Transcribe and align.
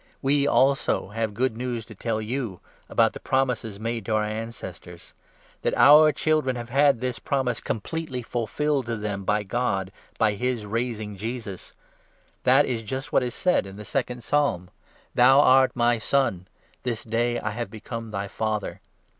We 0.23 0.47
also 0.47 1.09
have 1.09 1.35
good 1.35 1.55
news 1.55 1.85
to 1.85 1.93
tell 1.93 2.19
you, 2.19 2.53
32 2.87 2.89
about 2.93 3.13
the 3.13 3.19
promise 3.19 3.77
made 3.77 4.03
to 4.07 4.15
our 4.15 4.23
ancestors— 4.23 5.13
that 5.61 5.77
our 5.77 6.11
children 6.11 6.55
33 6.55 6.57
have 6.73 6.85
had 6.85 6.99
this 7.01 7.19
promise 7.19 7.61
completely 7.61 8.23
fulfilled 8.23 8.87
to 8.87 8.97
them 8.97 9.23
by 9.25 9.43
God, 9.43 9.91
by 10.17 10.33
his 10.33 10.65
raising 10.65 11.17
Jesus. 11.17 11.73
That 12.45 12.65
is 12.65 12.81
just 12.81 13.13
what 13.13 13.21
is 13.21 13.35
said 13.35 13.67
in 13.67 13.75
the 13.75 13.85
second 13.85 14.23
Psalm—' 14.23 14.71
Thou 15.13 15.39
art 15.39 15.75
my 15.75 15.99
Son; 15.99 16.47
this 16.81 17.03
day 17.03 17.39
I 17.39 17.51
have 17.51 17.69
become 17.69 18.09
thy 18.09 18.27
Father.' 18.27 18.81